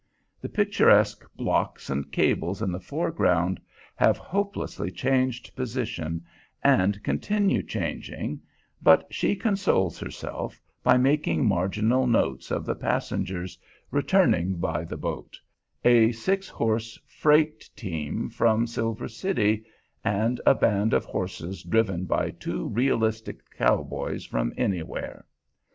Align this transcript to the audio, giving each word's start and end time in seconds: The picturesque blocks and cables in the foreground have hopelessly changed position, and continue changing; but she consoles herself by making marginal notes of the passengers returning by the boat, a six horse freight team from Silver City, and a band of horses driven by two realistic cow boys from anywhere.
The 0.41 0.49
picturesque 0.49 1.23
blocks 1.35 1.87
and 1.87 2.11
cables 2.11 2.59
in 2.63 2.71
the 2.71 2.79
foreground 2.79 3.59
have 3.95 4.17
hopelessly 4.17 4.89
changed 4.89 5.55
position, 5.55 6.25
and 6.63 7.03
continue 7.03 7.61
changing; 7.61 8.41
but 8.81 9.05
she 9.11 9.35
consoles 9.35 9.99
herself 9.99 10.59
by 10.81 10.97
making 10.97 11.45
marginal 11.45 12.07
notes 12.07 12.49
of 12.49 12.65
the 12.65 12.73
passengers 12.73 13.59
returning 13.91 14.55
by 14.55 14.85
the 14.85 14.97
boat, 14.97 15.39
a 15.85 16.11
six 16.13 16.49
horse 16.49 16.97
freight 17.05 17.69
team 17.75 18.27
from 18.27 18.65
Silver 18.65 19.07
City, 19.07 19.65
and 20.03 20.41
a 20.47 20.55
band 20.55 20.95
of 20.95 21.05
horses 21.05 21.61
driven 21.61 22.05
by 22.05 22.31
two 22.31 22.69
realistic 22.69 23.51
cow 23.51 23.83
boys 23.83 24.25
from 24.25 24.51
anywhere. 24.57 25.27